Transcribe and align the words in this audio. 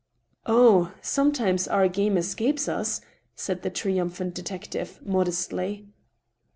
"Oh! 0.47 0.93
sometimes 1.03 1.67
our 1.67 1.87
game 1.87 2.17
escapes 2.17 2.67
us," 2.67 3.01
said 3.35 3.61
the 3.61 3.69
triumphant 3.69 4.33
de 4.33 4.41
tective, 4.41 4.99
modestly. 5.05 5.89